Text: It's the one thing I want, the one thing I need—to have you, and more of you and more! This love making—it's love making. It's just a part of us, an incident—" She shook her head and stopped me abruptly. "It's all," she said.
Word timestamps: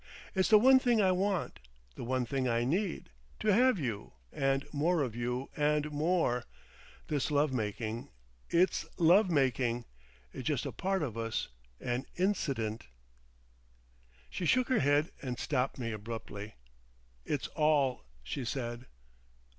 It's 0.33 0.49
the 0.49 0.57
one 0.57 0.79
thing 0.79 0.99
I 0.99 1.11
want, 1.11 1.59
the 1.93 2.03
one 2.03 2.25
thing 2.25 2.47
I 2.47 2.63
need—to 2.63 3.53
have 3.53 3.77
you, 3.77 4.13
and 4.31 4.65
more 4.73 5.03
of 5.03 5.15
you 5.15 5.51
and 5.55 5.91
more! 5.91 6.45
This 7.07 7.29
love 7.29 7.53
making—it's 7.53 8.87
love 8.97 9.29
making. 9.29 9.85
It's 10.33 10.47
just 10.47 10.65
a 10.65 10.71
part 10.71 11.03
of 11.03 11.19
us, 11.19 11.49
an 11.79 12.05
incident—" 12.17 12.87
She 14.31 14.47
shook 14.47 14.69
her 14.69 14.79
head 14.79 15.11
and 15.21 15.37
stopped 15.37 15.77
me 15.77 15.91
abruptly. 15.91 16.55
"It's 17.23 17.45
all," 17.49 18.05
she 18.23 18.43
said. 18.43 18.87